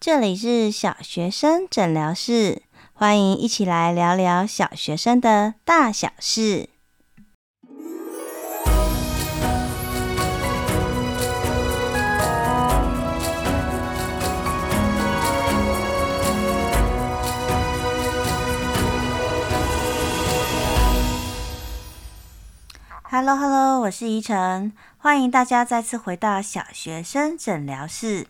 [0.00, 2.62] 这里是小学生诊疗室，
[2.92, 6.68] 欢迎一起来聊聊小学生的大小事。
[23.10, 28.28] Hello，Hello，我是怡晨，欢迎大家再次回到小学生诊疗室。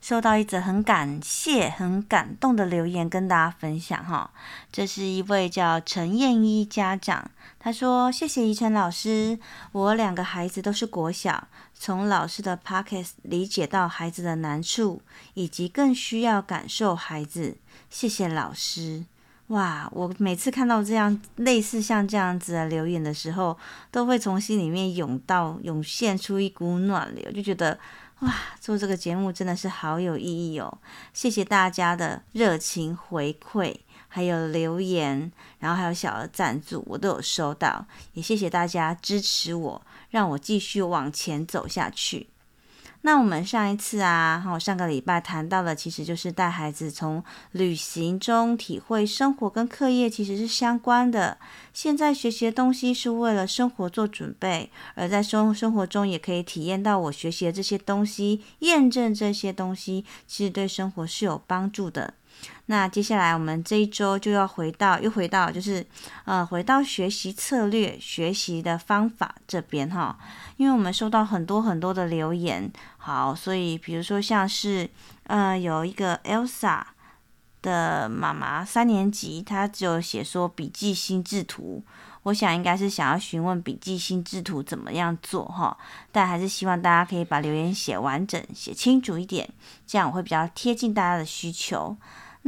[0.00, 4.30] 收到一则很感谢、很感动的留言，跟大家分享哈。
[4.72, 9.38] 这是一位叫陈燕一家长，他说：“谢谢怡晨老师，
[9.72, 15.02] 我两个孩子都是国小，从老师的 pocket 理解到孩子的难处，
[15.34, 17.56] 以及更需要感受孩子。
[17.90, 19.04] 谢谢老师。”
[19.48, 23.58] 哇，我每次看到这样类似像这样子的留言的时候，
[23.90, 27.78] 都会从心里面涌到涌现出一股暖流，就觉得。
[28.20, 30.78] 哇，做这个节目真的是好有意义哦！
[31.12, 33.76] 谢谢大家的热情回馈，
[34.08, 37.86] 还有留言，然后还有小额赞助，我都有收到。
[38.14, 42.28] 也谢谢大家支持我，让我继续往前走下去。
[43.08, 51.38] 那我们上一次啊，我上个礼拜谈到的，其实就是带孩子从旅行中体会生活跟课业其实是相关的。
[51.72, 62.12] 现在学习的东西是为了生活做准备，而在生生活中也可以体验到我学习的这些东西，验证这些东西其实对生活是有帮助的。
[62.66, 65.84] 那接下来我们这一周就要回到，又回到就是，
[66.24, 70.16] 呃，回到学习策略、学习的方法这边哈，
[70.56, 72.70] 因为我们收到很多很多的留言，
[73.08, 74.86] 好，所以比如说像是，
[75.22, 76.82] 呃，有一个 Elsa
[77.62, 81.82] 的妈妈三年级，她就写说笔记心智图，
[82.24, 85.74] 我想应该是想要询问笔记心智图怎么样做哈，
[86.12, 89.48] 但还是希望大家可以把留言写完整、写清楚一点，
[89.86, 91.96] 这样我会比较贴近大家的需求。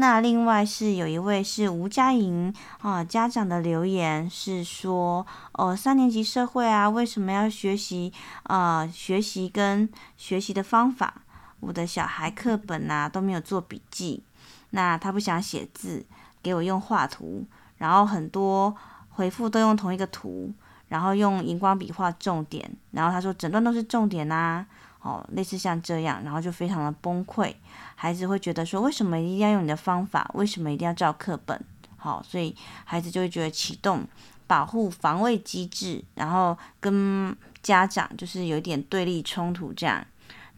[0.00, 8.10] 那另外是有一位是吴佳莹啊，家长的留言是说，哦，三年级社会啊，为什么要学习
[8.44, 8.86] 啊？
[8.86, 11.16] 学习跟学习的方法，
[11.60, 14.22] 我的小孩课本呐、都没有做笔记，
[14.70, 16.06] 那他不想写字，
[16.42, 17.44] 给我用画图，
[17.76, 18.74] 然后很多
[19.10, 20.50] 回复都用同一个图，
[20.88, 24.64] 然后用荧光笔画重点，然后他说整段都是重点呐、
[25.02, 27.54] 哦，类似像这样，然后就非常的崩溃，
[27.94, 30.30] 孩子会觉得说，为什么一定要用你的方法？
[30.34, 31.58] 为什么一定要照课本？
[31.96, 34.06] 好，所以孩子就会觉得启动
[34.46, 40.04] 保护防卫机制，然后跟家长就是有一点对立冲突这样。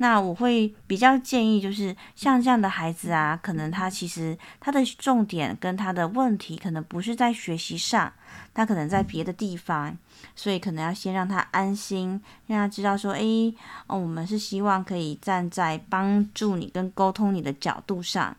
[0.02, 8.12] 那我会比较建议，就是像这样的孩子啊，可能他其实他的重点跟他的问题，可能不是在学习上，
[8.52, 9.96] 他可能在别的地方，
[10.34, 13.54] 所以可能要先让他安心，让他知道说，诶，
[13.86, 18.36] 哦，我们是希望可以站在帮助你跟沟通你的角度上。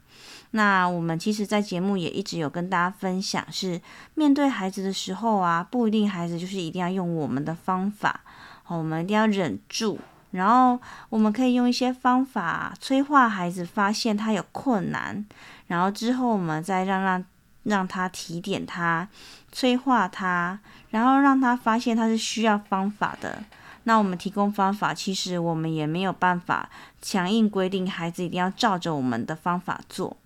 [0.51, 3.80] 那我们其实，在节目也一直有跟大家分享，是
[4.16, 8.19] 面对孩子的时候啊，不一定孩子就是一定要用我们的方法，
[8.63, 9.97] 好，我们一定要忍住。
[10.33, 10.79] 然后
[11.09, 15.25] 我们可以用一些方法催化孩子，发现他有困难，
[15.67, 17.23] 然后之后我们再让让
[17.63, 19.07] 让他提点他，
[19.51, 23.44] 催化他，然后让他发现他是需要方法的。
[23.85, 26.69] 那我们提供方法，其实我们也没有办法
[27.01, 30.17] 强硬规定孩子一定要照着我们的方法做，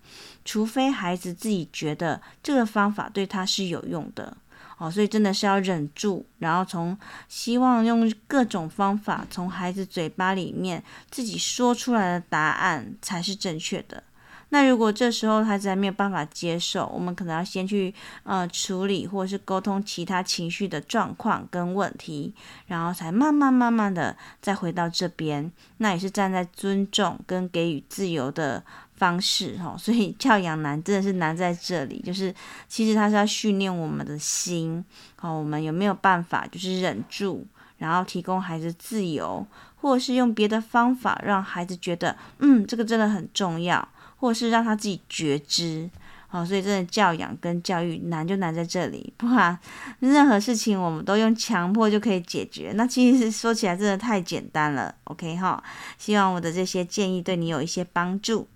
[0.44, 4.36] 除非孩子自己觉得这个方法对他是有用的。
[4.78, 6.96] 哦，所以真的是要忍住，然后从
[7.28, 14.02] 希望用各种方法从孩子嘴巴里面自己说出来的答案才是正确的。
[14.50, 22.32] 那如果这时候孩子还没有办法接受，我们可能要先去呃处理或者是沟通其他情绪的状况跟问题，
[22.66, 25.52] 然后才慢慢慢慢的再回到这边。
[25.76, 28.64] 那也是站在尊重跟给予自由的
[28.98, 32.34] 方式哈，所以教养难真的是难在这里，就是
[32.66, 34.84] 其实他是要训练我们的心，
[35.16, 37.46] 好，我们有没有办法就是忍住，
[37.78, 45.88] 然后提供孩子自由，或者是用别的方法让孩子觉得，嗯，这个真的很重要，或者是让他自己觉知，
[46.26, 49.56] 好，所以真的教养跟教育难就难在这里，不然
[50.00, 55.62] 任何事情我们都用强迫就可以解决，那其实说起来真的太简单了，OK 哈，
[55.96, 58.46] 希望我的这些建议对你有一些帮助。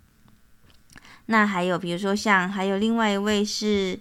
[1.26, 3.98] 那还有，比如说像还有另外一位是，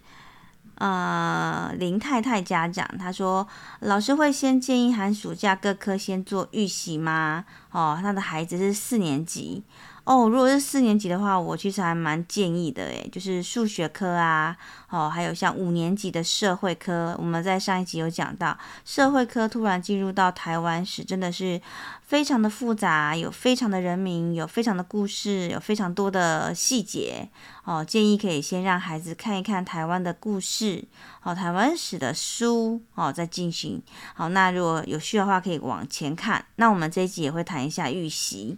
[0.75, 3.47] 呃，林太太家长，他说
[3.81, 7.45] 老师会先建议寒暑假各科先做预习吗？
[7.71, 9.63] 哦，他的孩子是四年级，
[10.03, 14.57] 哦，如果是四年级的话，我其实还蛮建议的，诶，就是数学科啊，
[14.89, 21.61] 哦，还有像五年级的社会科，我们在上一集有讲到，社会科突然进入到台湾史，真的是
[22.01, 27.29] 非常的复杂，有非常的人名，有非常的故事，有非常多的细节，
[27.63, 30.83] 哦，建议可以先让孩子看一看台湾的故事，
[31.21, 33.79] 哦，台湾史的书，哦，再进行，
[34.15, 38.57] 好，那如果有需要的话，可以往前看，那我们这一集也会谈一下预习。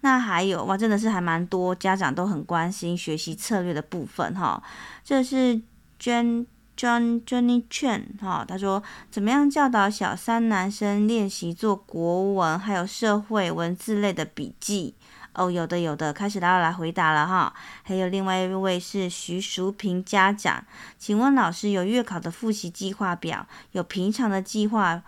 [0.00, 4.62] 那还有哇，真的是还蛮多家长都很关心学习策略的部分哈。
[5.02, 5.60] 这是
[6.00, 6.46] Jen
[6.76, 8.80] John Johnny Chen 哈，他说
[9.10, 14.94] 怎么样教导小三男生练习做国文还有社会文字类的笔记
[15.34, 15.50] 哦？
[15.50, 17.52] 有的有的，开始要来回答了哈。
[17.82, 20.64] 还有另外一位是徐淑平家长，
[20.96, 25.02] 请问老师有月考的复习计划表，有平常的计划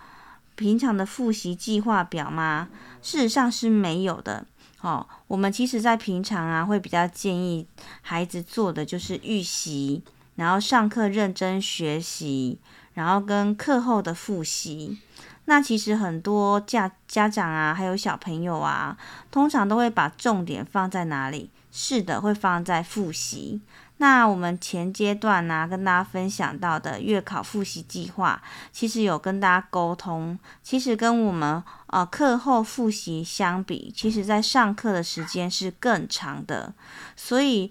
[0.56, 2.68] 平常的复习计划表吗？
[3.00, 4.44] 事实上是没有的。
[4.82, 7.66] 好，我们其实，在平常啊，会比较建议
[8.00, 10.02] 孩子做的就是预习，
[10.36, 12.58] 然后上课认真学习，
[12.94, 14.98] 然后跟课后的复习。
[15.44, 18.96] 那其实很多家家长啊，还有小朋友啊，
[19.30, 21.50] 通常都会把重点放在哪里？
[21.70, 23.60] 是的，会放在复习。
[24.00, 28.40] 那我们前阶段呢、跟大家分享到的月考复习计划，
[28.72, 36.72] 其实有跟大家沟通，其实跟我们呃课后复习相比，其实在上课的时间是更长的。
[37.14, 37.70] 所以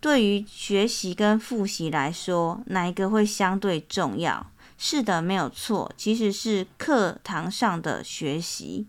[0.00, 4.44] 对于学习跟复习来说，哪一个会相对重要？
[4.76, 8.88] 是的，没有错，其实是课堂上的学习。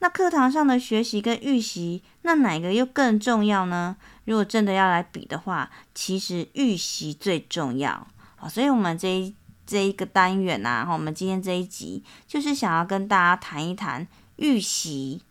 [0.00, 3.96] 那课堂上的学习跟预习，那哪个又更重要呢？
[4.24, 8.06] 如果真的要来比的话，其实预习最重要。
[8.36, 9.34] 好，所以我们这一
[9.66, 14.06] 这一个单元、啊，我们今天这一集就是想要跟大家谈一谈
[14.36, 15.22] 预习，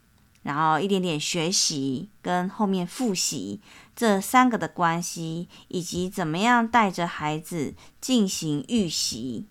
[0.43, 3.61] 然后一点点学习跟后面复习
[3.95, 9.47] 这三个的关系，以及怎么样带着孩子进行预习。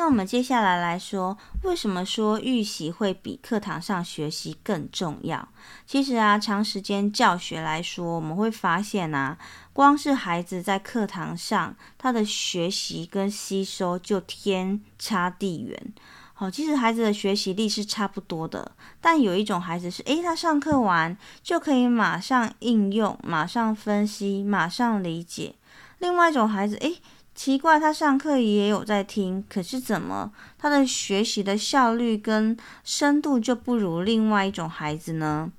[0.00, 5.46] 那我们接下来来说，为什么说预习会比课堂上学习更重要？
[5.86, 9.36] 其实啊，长时间教学来说，我们会发现啊，
[9.74, 15.92] 光是孩子在课堂上，他的学习跟吸收就天差地远。
[16.32, 18.72] 好，其实孩子的学习力是差不多的，
[19.02, 25.56] 但有一种孩子是，诶，他上课完就可以马上应用、马上分析、马上理解；
[25.98, 26.96] 另外一种孩子，诶。
[27.42, 32.54] 奇怪，他上课也有在听，可是怎么他的学习的效率跟
[32.84, 35.50] 深度就不如另外一种孩子呢？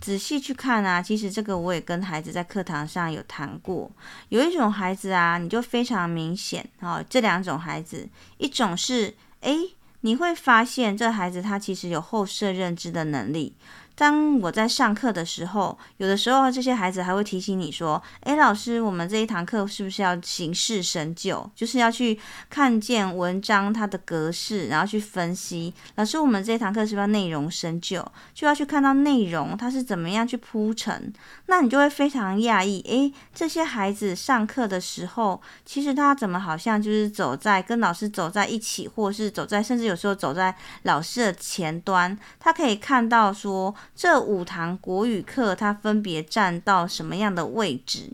[0.00, 3.88] 仔细去看啊，其实这个我也跟孩子在课堂上有谈过。
[4.30, 8.08] 有一种孩子啊，你就非常明显哦，这两种孩子，
[8.38, 9.56] 一种是诶，
[10.00, 13.54] 你会发现这孩子他其实有后设认知的能力。
[13.98, 21.50] 当我在上课的时候，有的时候这些孩子还会提醒你说：“诶，老师，我们这一堂课是不是要形式深究？
[21.52, 22.16] 就是要去
[22.48, 25.74] 看见文章它的格式，然后去分析。
[25.96, 28.06] 老师，我们这一堂课是不是要内容深究？
[28.32, 31.12] 就要去看到内容它是怎么样去铺陈？
[31.46, 40.54] 那你就会非常讶异，诶，这些孩子上课的时候，其实他怎么好像就是走在跟老师走在一起，或是走在，甚至有时候走在
[40.84, 48.10] 老师的前端，他可以看到说。”这五堂国语课，他分别占到什么样的位置？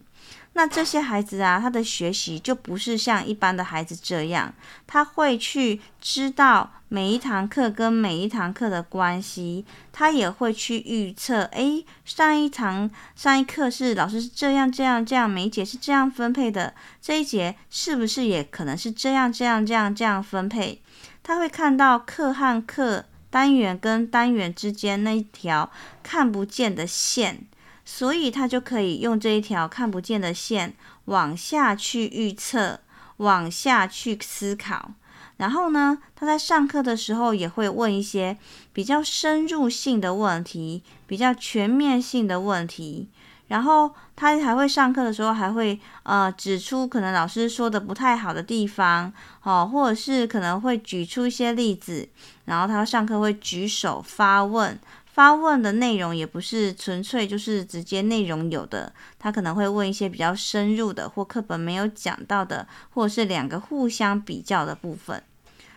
[0.56, 4.55] 那这些孩子啊，他的学习就不是像一般的孩子这样，
[4.87, 11.43] 他会去知道每一堂课跟每一堂课的关系，他也会去预测。
[11.47, 16.72] 诶，上一堂上一课是老师是这样这样这样，每一节是这样分配的，
[17.03, 20.81] 这一节是不是也可能是这样这样这样这样分配？
[21.25, 23.06] 他会看到课和课。
[23.34, 25.69] 单元跟单元之间那一条
[26.05, 27.44] 看不见的线，
[27.84, 30.76] 所以他就可以用这一条看不见的线
[31.06, 32.79] 往下去预测，
[33.17, 34.93] 往下去思考。
[35.38, 38.38] 然后呢，他在上课的时候也会问一些
[38.72, 43.08] 比较深入性的问题，比较全面性的问题。
[43.55, 49.13] 然后他还会上课的时候，还会呃指出可能老师说的不太好的地方，
[49.44, 52.08] 哦，或者是可能会举出一些例子。
[52.46, 65.23] 然后他上课会举手发问，发问的内容也不是纯粹就是直接内容有的，他可能会问一些比较深入的或课本没有讲到的，或者是两个互相比较的部分。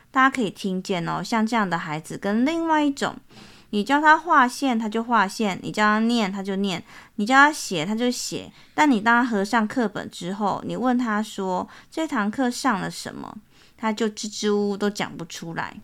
[0.10, 3.15] 大家可以听见哦，像这样的孩子跟另外一种。
[3.71, 6.79] 你教他画线，他就画线；你教他念，他就念；
[7.15, 8.51] 你教他写，他就写。
[8.74, 13.38] 但你当他合上课本之后，你问他说：“这堂课上了什么？”
[13.77, 15.75] 他就支支吾吾都讲不出来。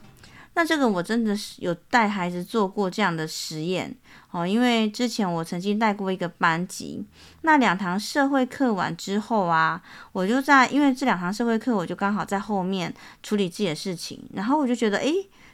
[0.55, 3.95] 那这个我真的是有带孩子做过这样的实验
[4.29, 7.03] 哦，因为之前我曾经带过一个班级，
[7.41, 15.11] 那两堂社会课完之后啊，我就在因为这两堂社会课，我就刚好在后面处理自己的事情，然后我就觉得，诶，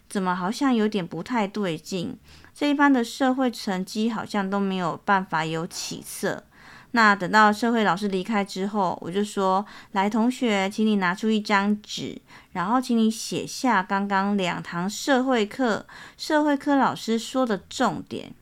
[0.09, 2.17] 怎么好像有点不太对劲？
[2.53, 6.43] 这一班的社会成绩好像都没有办法有起色。
[6.91, 9.63] 那等到社会老师离开之后，我就说
[9.93, 12.19] ：“来，同学，请你拿出一张纸，
[12.53, 15.85] 然后请你写下刚刚两堂社会课
[16.17, 18.33] 社会科老师说的重点。”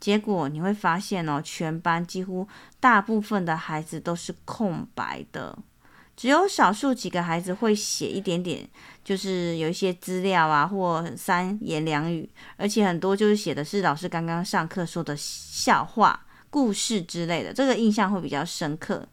[0.00, 2.46] 结果你会发现哦，全班几乎
[2.80, 5.56] 大部分的孩子都是空白的，
[6.16, 8.66] 只有少数几个孩子会写一点点，
[9.04, 16.22] 就是有一些资料啊，或三言两语，而且很多就是写的是老师刚刚上课说的笑话。
[16.48, 19.06] 故事之类的，这个印象会比较深刻，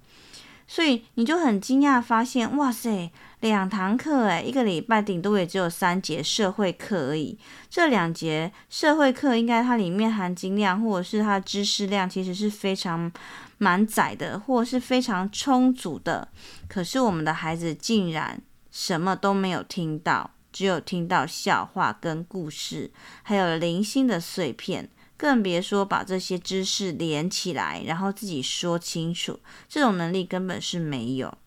[0.65, 3.11] 所以你就很惊讶发现，哇塞，
[3.49, 7.37] 两堂课诶，一个礼拜顶多也只有三节社会课而已。
[7.69, 13.11] 这两节社会课应该它里面含金量或者是它知识量其实是非常
[13.57, 16.29] 满载的，或是非常充足的。
[16.69, 22.91] 可是我们的孩子竟然什么都没有听到，只有听到笑话跟故事，
[23.23, 24.89] 还有零星的碎片。
[25.17, 31.37] 更别说把这些知识连起来，然后自己说清楚，这种能力根本是没有。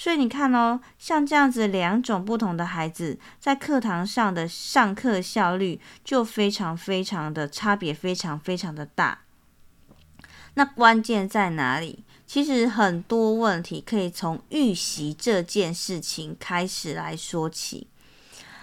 [0.00, 9.22] 所以你看哦，像这样子两种不同的孩子，在课堂上的上课效率就非常非常的差别，非常非常的大。
[10.54, 12.04] 那关键在哪里？
[12.28, 17.88] 其实很多问题可以从预习这件事情开始来说起。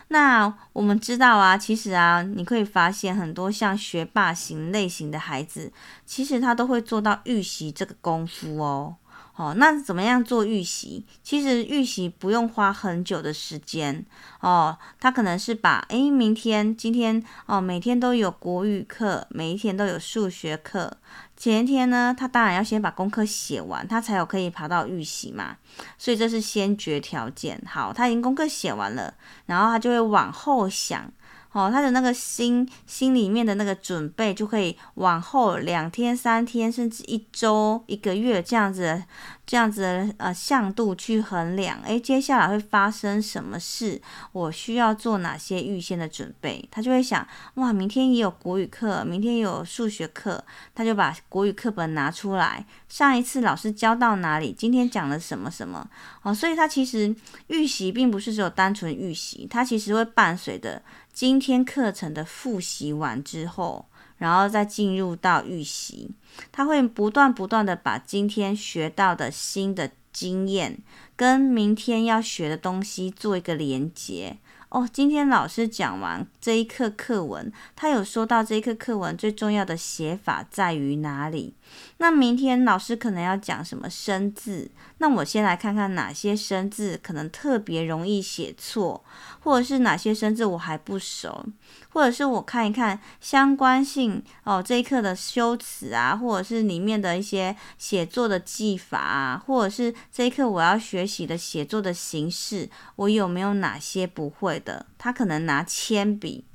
[0.07, 5.73] 那我们知道啊，其实啊，你可以发现很多像学霸型类型的孩子，
[6.05, 8.95] 其实他都会做到预习这个功夫哦。
[9.35, 11.05] 哦，那怎么样做预习？
[11.21, 14.05] 其实预习不用花很久的时间
[14.39, 20.97] 哦，他可能是把诶，明天、今天哦，每天都有国语课，每一天都有数学课。
[21.35, 25.57] 前一天呢，他当然要先把功课写完，他才有可以爬到预习嘛。
[25.97, 27.61] 所以这是先决条件。
[27.67, 29.13] 好，他已经功课写完了，
[29.47, 31.11] 然后他就会往后想。
[31.55, 39.03] 哦，他的那个心心里面的那个准备就可以往后两天、三天，甚至一周、一个月这样子。
[39.47, 44.01] 这样子呃，向度去衡量，诶，接下来会发生什么事？
[44.31, 46.67] 我需要做哪些预先的准备？
[46.71, 50.43] 他就会想，哇，明天也有国语课，明天也有数学课，
[50.73, 54.51] 他就把国语课本拿出来，上一次老师教到哪里？
[54.51, 55.87] 今天讲了什么什么？
[56.23, 60.81] 哦，所以他其实预习并不是只有单纯预习，他其实会伴随着
[61.15, 63.87] 今天课程的复习完之后。
[64.17, 66.09] 然后再进入到预习，
[66.49, 70.77] 他会不断不断的把今天学到的新的经验
[71.17, 74.37] 跟明天要学的东西做一个连接。
[74.69, 81.53] 哦，今天老师讲完这一课课文，他有说到这一课课文最重要的写法在于哪里？
[81.97, 84.71] 那明天老师可能要讲什么生字？
[84.97, 89.03] 那我先来看看哪些生字可能特别容易写错，
[89.41, 91.45] 或者是哪些生字我还不熟，
[91.89, 104.85] 或者是我看一看相关性哦，这一课的修辞啊，或者是里面的一些写作的技法啊，或者是这一课我要学习的写作的形式，我有没有哪些不会的？
[104.97, 106.45] 他可能拿铅笔。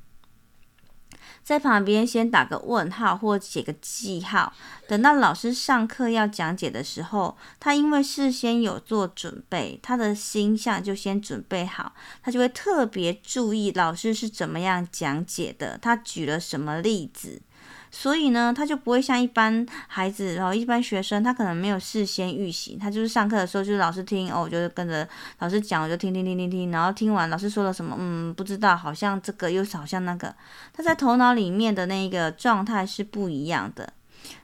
[1.51, 4.53] 在旁边先打个问号或写个记号，
[4.87, 11.91] 等到老师上课要讲解的时候，他因为事先有做准备，他的心象就先准备好，
[12.23, 17.41] 他就会特别注意老师是怎么样讲解的，他举了什么例子。
[17.91, 25.07] 所以呢，他就不会像一般孩子，然后一般学生，他可能没有事先预习，他就是上课的时候就是老师听哦，我就跟着
[25.39, 30.33] 老师讲，我就听听听听听，然后听完老师说了什么，嗯，不知道，好像这个又是好像那个，
[30.73, 33.91] 他在头脑里面的那个状态是不一样的。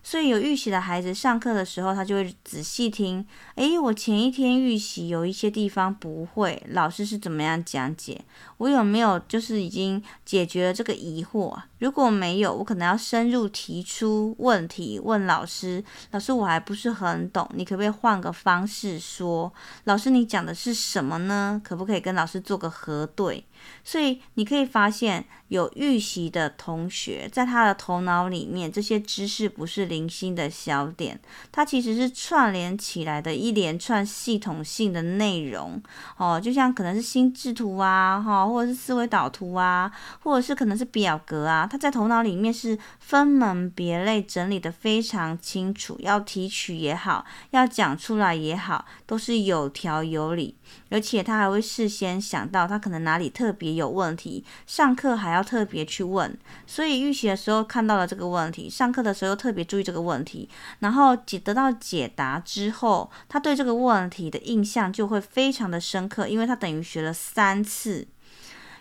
[0.07, 3.27] 所以有预习的孩子上课的时候，他就会仔细听。
[3.55, 8.21] 诶，我前一天预习有一些地方不会，老师是怎么样讲解？
[8.59, 11.53] 我有没有就是已经解决了这个疑惑？
[11.79, 15.83] 如果没有，我可能要深入提出问题问老师。
[16.11, 19.51] 老师，我还不是很懂，你可不可以换个方式说？
[19.83, 21.61] 老师，你讲的是什么呢？
[21.61, 23.43] 可不可以跟老师做个核对？
[23.83, 29.96] 所以你可以发现，有预习的同学在他的头脑里面，这些知识不是零。
[29.97, 31.19] 零星的小点，
[31.51, 35.81] 它其实是串联起来的一连串系统性的内容。
[36.17, 50.55] 哦，就像可能是心智图啊，哈，或者是思维导图啊，或者是可能是表格啊，它在头脑里面是分门别类整理得非常清楚，要提取也好，要讲出来也好，都是有条有理。
[50.89, 68.05] 而且他还会事先想到他可能哪里特别有问题，上课还要特别去问，所以预习的时候看到了这个问题，上课的时候特别注意这个问题，然后解得到解答之后，他对这个问题的印象就会非常的深刻，因为他等于学了三次。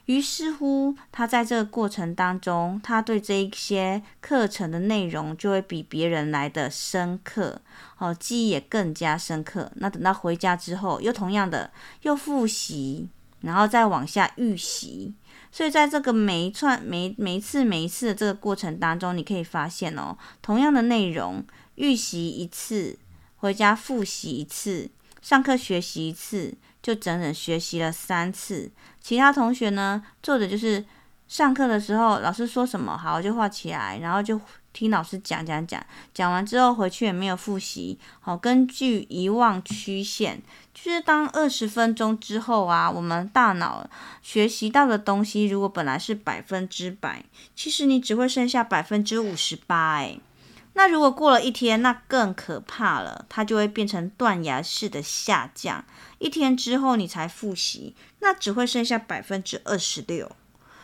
[0.06, 7.60] 于是乎，他在这个过程当中，他对这一些课程的内容就会比别人来的深刻，
[7.98, 9.70] 哦，记忆也更加深刻。
[9.76, 11.70] 那等到回家之后，又同样的
[12.02, 13.08] 又复习，
[13.42, 15.14] 然后再往下预习。
[15.56, 21.42] 所以在这个每一串、每每一次、每一次的这个过程当中，你可以发现哦，同样的内容，
[21.76, 22.98] 预习一次，
[23.36, 24.90] 回家复习一次，
[25.22, 26.52] 上课学习一次。
[26.82, 28.70] 就整整学习了三次，
[29.00, 30.84] 其他同学呢，做的就是
[31.26, 34.40] 上课的时候老师说什么，好，就画起来，然后就
[34.72, 35.84] 听老师讲讲讲，
[36.14, 40.40] 讲完之后回去也没有复习，好，根据遗忘曲线，
[40.76, 43.88] 就是当二十分钟之后啊，我们大脑
[44.20, 50.20] 学习到的东西，如果本来是百分之百，其实你只会剩下百分之五十八，哎。
[50.74, 55.82] 那如果过了一天，那更可怕了，它就会变成断崖式的下降。
[56.18, 60.30] 一天之后你才复习，那只会剩下百分之二十六。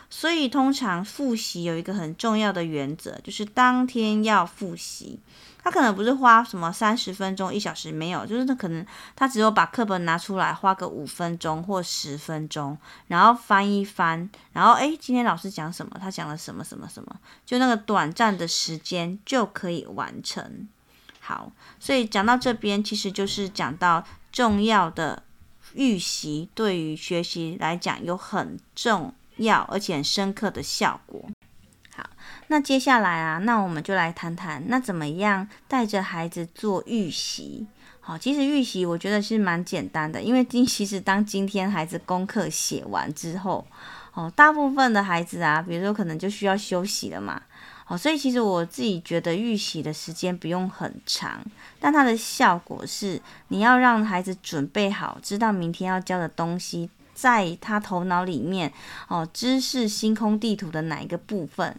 [0.08, 5.20] 所以通常复习有一个很重要的原则，就是当天要复习。
[5.62, 12.76] 他可能不是花什么三十分钟、一小时，没有，就是他可能他只有把课本拿出来，花个五分钟或十分钟，
[13.06, 15.96] 然后翻一翻，然后诶，今天老师讲什么？
[16.00, 17.16] 他讲了什么什么什么？
[17.46, 20.68] 就那个短暂的时间就可以完成。
[21.20, 25.22] 好，所以讲到这边，其实就是讲到重要的
[25.74, 31.24] 预习对于学习来讲有很重要而且很深刻的效果。
[32.52, 37.66] 那接下来啊，那我们就来谈谈，那怎么样带着孩子做预习？
[37.98, 43.66] 好，其实预习我觉得是蛮简单的，因为今 其实当今天孩子功课写完之后，
[44.12, 47.40] 哦，大部分的孩子啊，比如说可能就需要休息了嘛，
[47.86, 51.42] 好，所以其实我自己觉得预习的时间不用很长，
[51.80, 53.18] 但它的效果是
[53.48, 58.70] 你要让孩子准备好，知道明天要教的东西，在他头脑里面
[59.08, 61.74] 哦，知识星空地图的哪一个部分。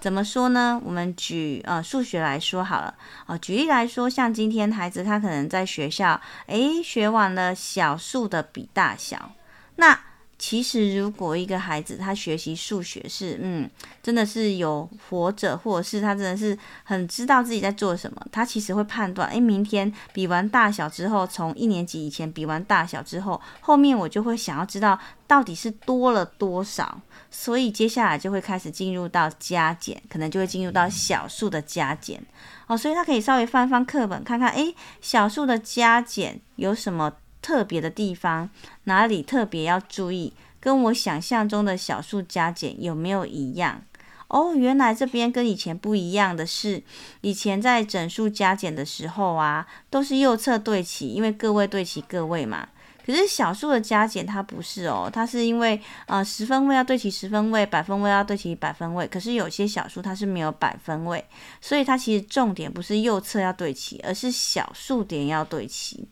[0.00, 0.80] 怎么说呢？
[0.84, 2.94] 我们举呃数学来说好了
[3.26, 9.32] 啊，举例来说，像今天孩子他可能在学校，诶，学完了小数的比大小，
[9.76, 10.07] 那。
[10.38, 13.68] 其实，如果一个孩子他学习数学是，嗯，
[14.00, 24.96] 真的是有活着，或者是他真的是很知道自己在做什么，他其实会判断，诶，明天比完大小之后，从一年级以前比完大小之后，后面我就会想要知道
[25.26, 27.00] 到底是多了多少，
[27.32, 32.24] 所以接下来就会开始进入到加减，可能就会进入到小数的加减，
[32.68, 36.40] 哦，所以他可以稍微翻翻课本，看看，诶，小数的加减？
[36.54, 37.12] 有什么
[37.48, 38.50] 特别的地方，
[38.84, 40.34] 哪里特别要注意？
[40.60, 43.80] 跟我想象中的小数加减有没有一样？
[44.28, 46.82] 哦，原来这边跟以前不一样的是，
[47.22, 52.68] 以前在整数加减的时候啊，都是右侧对齐，因为个位对齐个位嘛。
[53.06, 59.06] 可是小数的加减它不是哦，它是因为呃十分位要对齐十分位，百分位要对齐百分位。
[59.06, 61.24] 可是有些小数它是没有百分位，
[61.62, 66.06] 所以它其实重点不是右侧要对齐，而是小数点要对齐。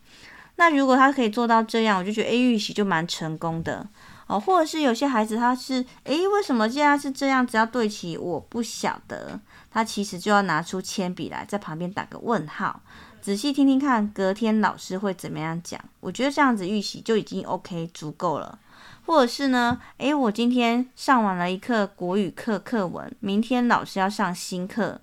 [0.57, 3.87] 那如果他可以做到这样，我就觉得 A 预习就蛮成功的
[4.27, 4.41] 哦。
[4.41, 7.47] 或者是有些孩子他是，诶，为什么现在是这样？
[7.47, 9.39] 只要对齐，我不晓得。
[9.71, 12.81] 他其实就要拿出铅笔来，在旁边打个问号，
[13.21, 15.79] 仔细听听看，隔天老师会怎么样讲。
[16.01, 18.59] 我觉得这样子预习就已经 OK 足够了。
[19.05, 25.01] 或者是呢，诶，我今天上完了一课国语课课文，明天老师要上新课，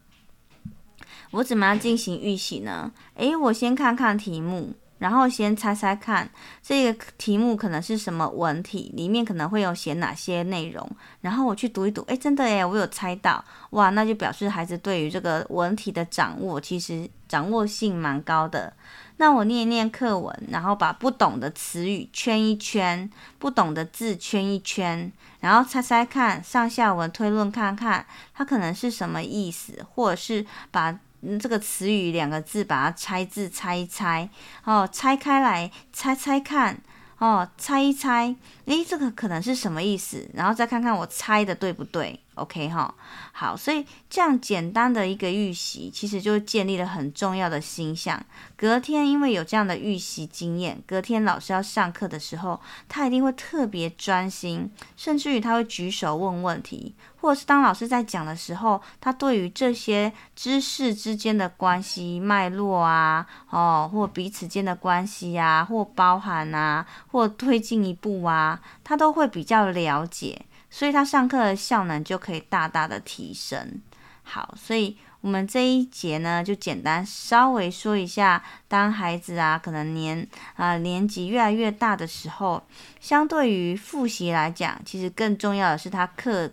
[1.31, 2.91] 我怎么样进行预习呢？
[3.15, 4.73] 诶，我先看看题目。
[5.03, 6.29] 然后先猜猜看，
[6.61, 10.89] 这个题目可能是什么文体，里面可能会有写哪些内容。
[11.19, 18.71] 然后我去读一读，诶，真的诶，我有猜到，哇，那就表示孩子对于这个文体的掌握，其实掌握性蛮高的。
[19.17, 25.11] 那我念一念课文，然后把不懂的词语圈一圈，不懂的字圈一圈，
[25.41, 30.97] 然后猜猜看，上下文推论看看，它可能是什么意思，或者是把。
[31.39, 34.29] 这个词语两个字，把它拆字拆一拆，
[34.65, 36.81] 哦，拆开来猜猜看，
[37.17, 40.29] 哦，猜一猜，诶，这个可能是什么意思？
[40.33, 42.19] 然后再看看我猜的对不对？
[42.35, 42.93] OK 哈，
[43.31, 48.23] 好，所以这样简单的一个预习，其实就建立了很重要的形象。
[48.57, 70.45] 隔天因为有这样的预习经验，隔天老师要上课的时候，他一定会特别专心，甚至于他会举手问问题，或者是当老师在讲的时候，他对于这些知识之间的关系脉络啊，哦，或彼此间的关系啊，或包含啊，或推进一步啊，他都会比较了解。
[70.73, 73.79] 所以他上课的效能就可以大大的提升。
[74.23, 82.63] 好，所以我们这一节呢，就简单稍微说一下，当孩子啊可能年啊、年级越来越大的时候，
[82.99, 86.49] 相对于复习来讲，其实更重要的是他课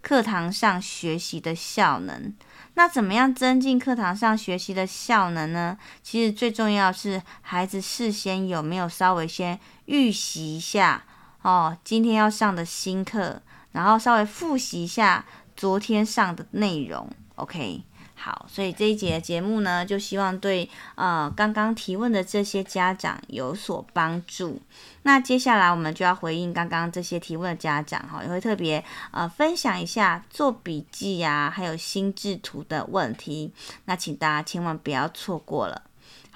[0.00, 2.32] 课堂上学习的效能。
[2.74, 5.76] 那怎么样增进课堂上学习的效能呢？
[6.00, 11.02] 其实最重要是孩子事先有没有稍微先预习一下
[11.42, 13.42] 哦，今天要上的新课。
[13.74, 17.82] 然后稍微复习一下昨天上的内容，OK，
[18.14, 24.62] 好，所以这一节节目呢，就希望对呃刚刚提问的这些家长有所帮助。
[25.02, 33.52] 那接下来我们就要回应刚刚这些提问的家长哈，也会特别呃分享一下做笔记呀、还有心智图的问题，
[33.86, 35.82] 那请大家千万不要错过了。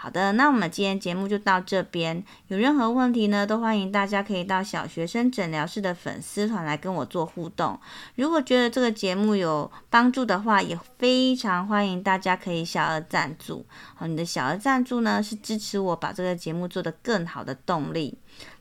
[0.00, 2.22] 好的，那我们今天节目就到这边。
[2.46, 7.76] 有任何问题呢，都欢迎大家可以到小学生诊疗室的粉丝团来跟我做互动。
[8.14, 13.66] 如果觉得这个节目有帮助的话，也非常欢迎大家可以小额赞助。
[13.96, 18.16] 好，你的小额赞助呢，是支持我把这个节目做得更好的动力。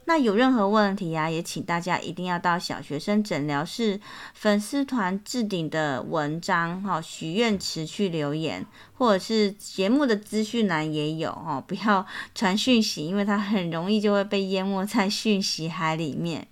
[0.08, 4.00] 那有任何问题呀、啊，也请大家一定要到小学生诊疗室
[4.34, 16.48] 粉丝团置顶的文章哈，许愿池去留言，或者是节目的资讯栏也有哈，不要传讯息，因为它很容易就会被淹没在讯息海里面。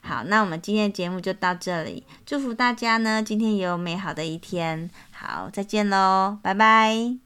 [0.00, 4.88] 好，那我们今天的节目就到这里，祝福大家呢，今天也有美好的一天。
[5.10, 7.18] 好，再见喽，拜拜。